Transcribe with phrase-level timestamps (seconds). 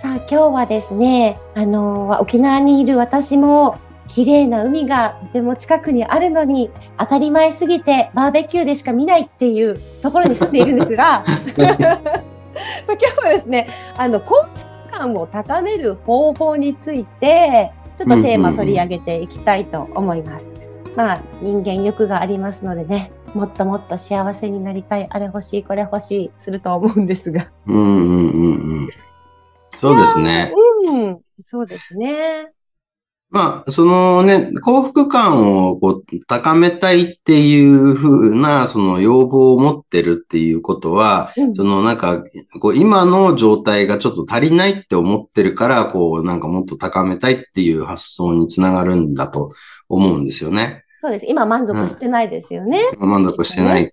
[0.00, 11.24] さあ今日はですねあのー沖縄にいる私も綺麗な海がとても近くにあるのに当たり前すぎてバーベキューでしか見ないっていうところに住んでいるんですが
[11.56, 11.86] 今日
[13.24, 20.54] はですねあの幸福感を高める方法についてちょっとテーマ取り上げていきたいと思います。
[20.94, 27.48] まあ人間欲がありますのでねもっともっと幸せになりたいあれ欲しいこれ欲しいすると思うんですが。
[27.66, 28.50] うんうんうんう
[28.84, 28.88] ん
[29.78, 30.52] そうですね。
[30.86, 32.52] うん、そうですね。
[33.30, 42.24] まあ、そのね、幸福感をこう高めたいっていう風な、その要望を持ってるっていうことは、うんそのなんか、
[42.60, 49.52] こう今の状態がちょっと足りないって思ってるから、こうなんかもっと高めたいっていう発想につながるんだと
[49.88, 50.84] 思うんですよね。
[50.94, 51.26] そうです。
[51.28, 52.80] 今満足してないですよね。
[52.98, 53.92] 満足してない。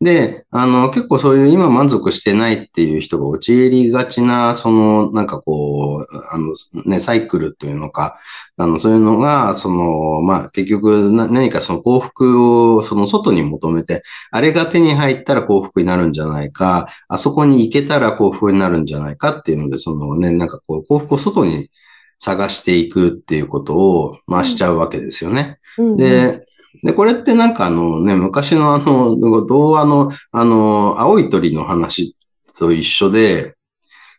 [0.00, 8.18] で、あの、結構そういう今満足してないっていう人が陥りがちな、その、なんかこう、あの、ね、サイクルというのか、
[8.56, 21.70] あの、そういうのが、その、まあ、結局な、何かその幸福をその外に求めて、あれが手に入ったら幸福になるんじゃないか、あそこに行けたら幸福になるんじゃないかっていうので、そのね、なんかこう、幸福を外に
[22.18, 25.58] 探していくっていうことを、まあ、しちゃうわけですよね。
[25.78, 26.47] うんうん、で、
[26.82, 29.16] で、これってなんかあのね、昔のあの、
[29.46, 32.16] 童話のあの、青い鳥の話
[32.56, 33.54] と一緒で、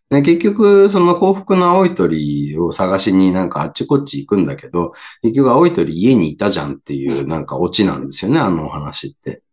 [0.09, 9.43] ね、結局、その幸福の青い鳥を探しになんかあっちこっち行くんだけど、結局青い鳥家にいたじゃんっていうなんかオチなんですよね、あのお話って。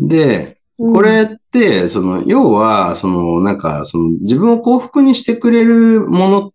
[0.00, 6.53] で、これって、その、要は、その、なんか、その、自分を幸福にしてくれるものって、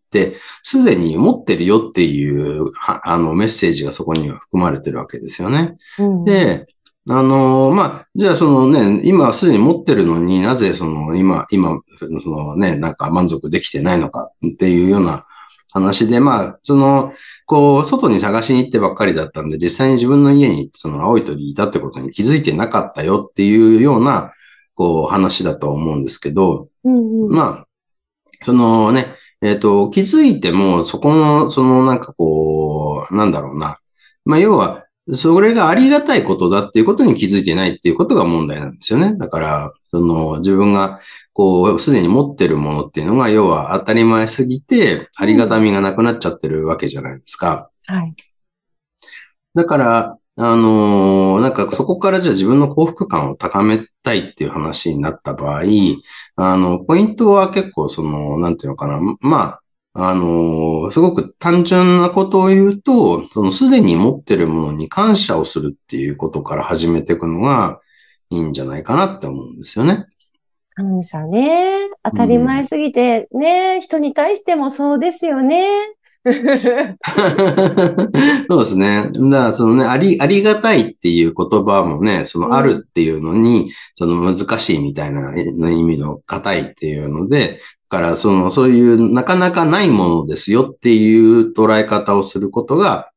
[0.63, 5.77] すでに持ってるよっていう、はあの、メッセージがそこには含まれてるわけですよね。
[5.97, 6.67] うん、で、
[7.09, 11.79] あの、まあ、じゃあそのね、今はすでに持ってるのになぜその今、今、
[12.21, 15.25] そのね、なんか満足できてないのかっていうような
[15.71, 17.13] 話で、まあ、その、
[17.45, 24.33] こう、外に探しに行ってばっかりだったんで、実際に自分の家にその青い鳥いたってことに気づいてなかったよっていうような、
[24.75, 27.67] こう、話だと思うんですけど、うんうん、まあ、
[28.43, 33.79] そのね、えっ、と、気づいても、そこの、そのなんかこう、なんだろうな。
[34.25, 39.15] まあ、要は、それがありがたいことだっていうことに気づいてないっていうことが問題なんですよね。
[39.17, 40.99] だから、その自分が
[41.33, 47.69] こう、すでに持ってるものっていうのが、要は当たり前すぎて、ありがたみがなくなっちゃってるわけじゃないですか。
[47.87, 48.13] はい。
[49.55, 55.63] だから、あのーなんかそこからじゃあ自分の幸福感を高めたいっていう話になった場合、
[56.37, 59.59] あの、ポイントは結構その、なんていうのかな、ま
[59.93, 67.81] あ、あの、すごく単純なことを言うと、そのすでに持ってるものに感謝をするっていうことから始めていくのが
[68.29, 70.05] いいんじゃないかなって思うんですよね。
[70.75, 71.89] 感謝ね。
[72.01, 75.65] 当たり前すぎて、ね、人に対してもそうですよね。
[78.49, 79.09] そうですね。
[79.13, 85.33] だからそのね、あり、ありがたいっていう言葉もね、そのあるっていうのに、その難しいみたいな
[85.71, 93.09] 意味の硬いっていうので、だからその、そういうなかなかないものですよっていう捉え方をすることが、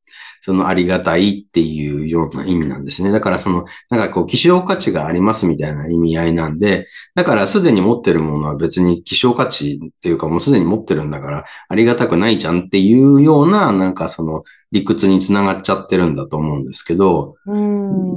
[0.44, 3.12] そのありがたいっていうような意味なんですね。
[3.12, 14.42] だからその、なんかこう、希少価値がありますみたいな意味合いなんで、だからすでに持ってるものは別に希少価値っていうかもうすでに持ってるんだから、ありがたくないじゃんっていうような、なんかその
[14.72, 18.12] 理屈につながっちゃってるんだと思うんですけど、うん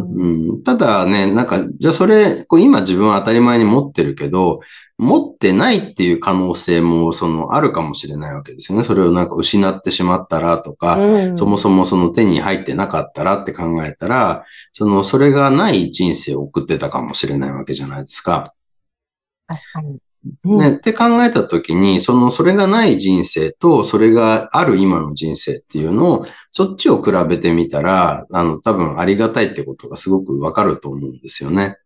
[0.53, 4.61] うん、ただね、なんか、じゃあそれ、こう今自分は当たり前に持ってるけど、
[4.97, 8.85] 持ってないっていう可能性も、その、あるかもしれないわけですよね。
[8.85, 18.53] それをなんか失ってしまったらとか、うんそもそもその手に入ってなかったらって考えたら、その、それがない人生を送ってたかもしれないわけじゃないですか。
[19.47, 19.97] 確かに。
[20.43, 31.77] うんね、って考えたときに、その、それがない人生と、それがある今の人生っていうのを、そっちを比べてみたら、あの、多分ありがたいってことがすごくわかると思うんですよね。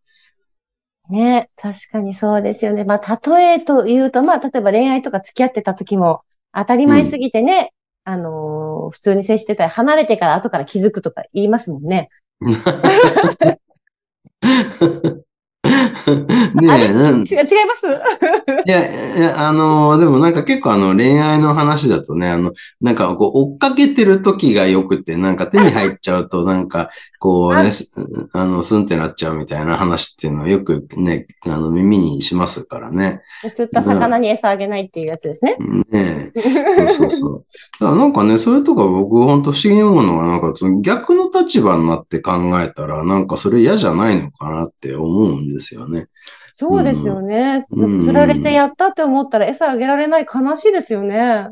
[1.10, 2.86] ね、確かにそうですよね。
[2.86, 6.22] まあ、例えと言うと、まあ、例えば恋愛とか付き合ってた時も、
[6.54, 7.72] 当たり前すぎてね、
[8.04, 12.10] あのー普通に接してたら、離れてから後から気づくとか言いますもんね。
[16.56, 17.46] ねえ、あれなん違違いま
[17.76, 17.88] す？
[18.66, 26.90] いや、いや、あの、でもなんか結構あの恋愛の話だとね、あの、なんかこう追っかけてる時が良くて、なんか手に入っちゃうと なんか
[27.20, 27.90] こうね、す
[28.34, 33.22] あの、スンってなっちゃうみたいな話っていうのはよくね、あの耳にしますからね。
[33.56, 35.58] 釣った魚に餌あげないっていうやつですね。
[35.92, 36.79] ねえ。
[37.10, 37.46] そう。
[37.80, 46.08] だからなんかね、それとか僕本当不思議に思うのが、なんかその逆の立場になって考えたら、なんかそれ嫌じゃないのかなって思うんですよね。
[46.54, 47.66] そうですよね。
[47.72, 51.50] うん釣られてやったって思ったら餌あげられない悲しいですよね。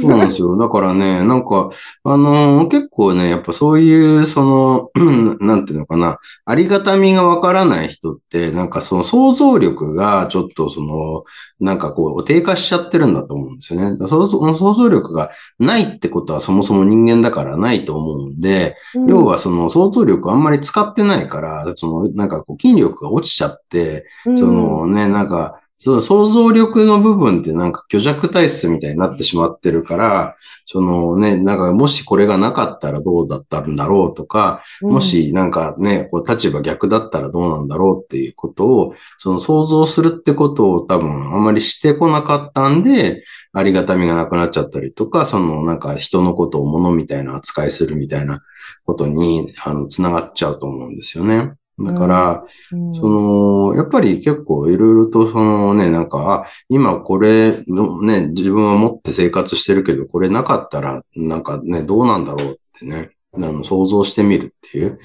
[0.00, 0.56] そうなんですよ。
[0.56, 1.70] だからね、なんか、
[2.04, 4.90] あのー結構ね、やっぱそういう、その、
[5.40, 11.24] なんていうのかな、ありがたみがわからない人って、なんかその想像力がちょっとその、
[11.58, 13.96] なんかこう、低下しちゃってるんだと思うんですよね。
[14.06, 30.36] 想像力がないってことはそもそも人間だからないと思うんで、うん要はその想像力あんまり使ってないから、その、なんかこう、筋力が落ちちゃって、そのね、なんか、その想像力の部分ってなんか虚弱体質みたいになってしまってるから、
[30.66, 43.24] そのね、なんかもしこれがなかったらどうだったんだろうとか、うんもしなんかね、こう立場逆だったらどうなんだろうっていうことを、その想像するってことを多分あまりしてこなかったんで、
[43.54, 48.42] ありがたみがなくなっちゃったりとか、そのなんか人のことを物みたいな扱いするみたいな
[48.84, 51.54] ことに、あの、つながっちゃうと思うんですよね。
[51.82, 64.98] だから、うんその、やっぱり結構いろいろとそのね、なんか、あ、今これのね、自分は持って生活してるけど、これなかったら、なんかね、どうなんだろうってね、あの、想像してみるっていう。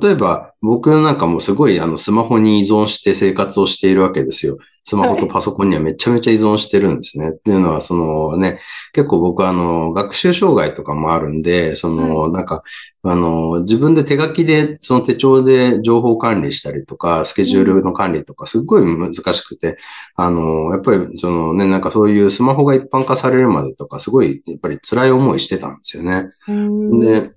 [0.00, 4.58] 例えば、僕なんかもうすごいあの、スマホに依存して生活をしているわけですよ。
[4.86, 7.30] スマホとパソコンにはめちゃめちゃ依存してるんですね。
[7.30, 8.58] っていうのは、そのね、
[8.92, 12.62] 結構僕はあの、学習障害とかもあるんで、その、なんか、
[13.02, 19.78] あの、自分で手書きで、その手帳で情報管理したりとか、スケジュールの管理とか、すっごい難しくて、
[20.16, 26.26] あの、やっぱり、そのね、なんかそういうスマホが一般化されるまでとか、すごい、やっぱり辛い思いしてたんですよね。
[26.46, 27.32] うんで、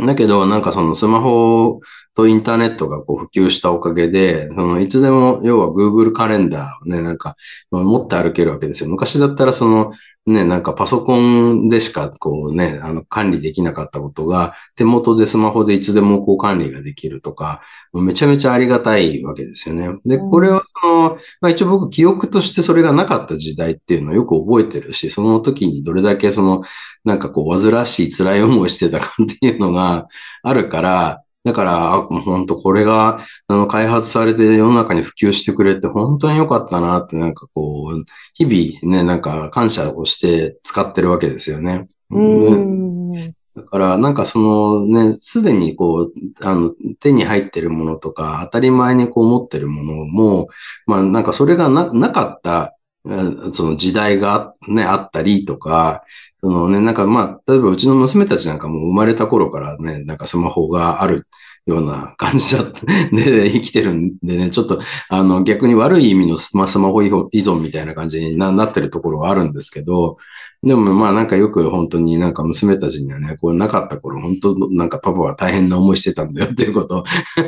[0.00, 1.80] だけど、なんかそのスマホ
[2.14, 7.36] とインターネットがこう普及したおかげで、そのいつでも、要は Google カレンダーをね、なんか
[7.70, 8.90] 持って歩けるわけですよ。
[8.90, 9.92] 昔だったらその、
[10.26, 17.60] ね、なんかパソコンでしかこうね、あの管理できなかったことが、手元でスマホでいつでもこう管理ができるとか、
[17.92, 19.88] めちゃめちゃありがたいわけですよね。
[20.06, 26.62] で、うんこれはその、まあ一応僕記憶としてそれがなかった時代っていうのをよく覚えてるし、その時にどれだけその、
[27.04, 30.08] なんかこう、煩わしい辛い思いしてたかっていうのが
[30.42, 33.18] あるから、だから、あもう本当これが、
[33.48, 41.86] あの、開発されて世の中に普及してくれて本当に良かったなって、なんかこう、日々ね、なんか感謝をして使ってるわけですよね。
[42.10, 43.12] うねん。
[43.54, 46.12] だから、なんかそのね、すでにこう、
[46.42, 50.48] あの、手に入ってるものとか、当たり前にこう持ってるものも、
[50.86, 52.74] まあなんかそれがな、なかった、
[53.06, 56.02] えーその時代がね、あったりとか、
[56.44, 61.26] そのね、なんかまあ、例えばうちの娘たちなんかも生まれた頃からね、なんかスマホがある
[61.64, 62.84] ような感じだった。
[63.16, 70.18] で、生きてるんでね、ちょっと、あの、逆に悪い意味のスマスマホ依存みたいな感じにななってるところはあるんですけど、
[70.64, 77.04] でもまあなんかよく本当になんか娘たちにはね、これなかった頃本当なんかパパは大変な思いしてたんだよ っていうこと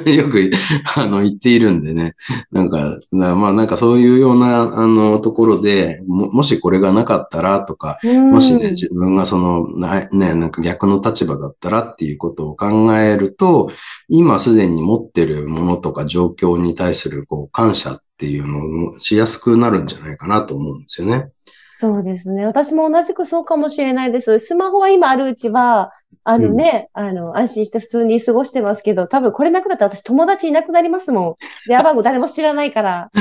[0.07, 0.51] を よく
[0.97, 2.15] あの言っているんでね。
[2.53, 13.71] なんか、なまあなんかそういうようなあのところでも、もしこれがなかったらとか、もしね、自分がその、なね、なんか逆の立場だったらっていうことを考えると、
[14.09, 21.31] 今すでに持ってるものとか状況に対するこう感謝っていうのをしやすくなるんじゃないかなと思うんですよね。
[21.79, 22.47] そうですね。
[22.47, 24.39] 私も同じくそうかもしれないです。
[24.39, 25.93] スマホが今あるうちは、
[26.25, 31.35] あのね、あの、安心して普通に過ごしてますけど、多分これなくなったら私友達いなくなりますもん。
[31.69, 33.11] 電話番号 誰も知らないから。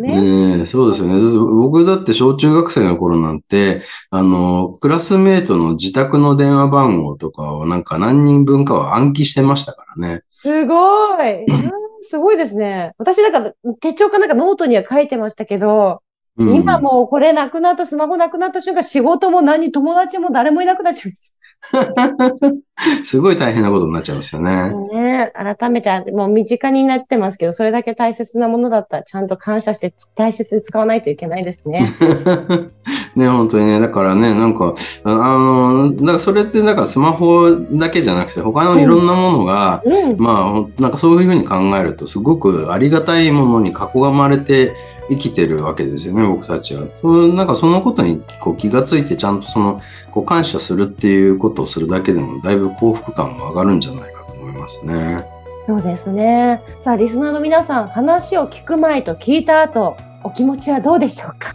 [0.00, 0.20] ね。
[0.56, 1.20] ねえ、そうですよね。
[1.60, 10.22] 僕だって小中学生の頃なんて、あの、クラスメートの自宅の電話番号とかをなんか何人分かは暗記してましたからね。
[10.32, 10.74] すご
[11.22, 11.44] い。
[12.06, 12.92] うんすごいですね。
[12.98, 16.02] 私なんか手帳かなんかノートには書いてましたけど、
[16.38, 21.34] うん今もうこれなくなった、スマホなくなった瞬間、仕事も何、友達も誰もいなくなっちゃいます。
[23.04, 24.70] すごい大変なことになっちゃいますよね。
[24.92, 31.86] ね、改めて、もう身近になってますけど、それだけ大切なものだったら、ちゃんと感謝して大切に使わないといけないですね。
[33.16, 40.16] ね、本当にね、だからね、なんか、ああの、だからそれって、だからスマホだけじゃなくて、他のいろんなものが、うん。
[40.18, 44.74] まあなんかそういうふうに考えると、すごくありがたいものに囲まれて
[45.08, 46.86] 生きてるわけですよね、僕たちは。
[46.94, 49.80] そうなんかそのことにこう気がついて、ちゃんとその、
[50.10, 55.26] こう感謝するっていうことをするだけでも、だいぶ幸福感が上がるんじゃないかと思いますね。
[55.66, 56.62] そうですね。
[56.80, 61.54] さあ、リスナーの皆さん、話を聞く前と聞いた後、お気持ちはどうでしょうか？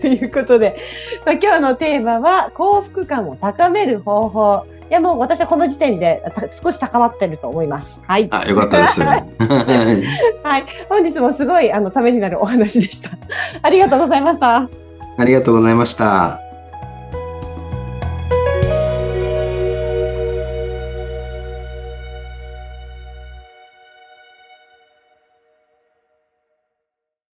[0.00, 0.76] ということで、
[1.26, 4.66] まあ、今日のテーマは幸福感を高める方法。
[4.90, 8.02] いやもう私はこの時点で少し高まってると思います。
[8.06, 8.28] はい。
[8.30, 9.00] あ、よかったです。
[9.02, 9.24] はい。
[10.88, 13.10] 本日もすごいあのためになるお話でした。
[13.62, 14.68] ありがとうございました。
[15.18, 16.49] ありがとうございました。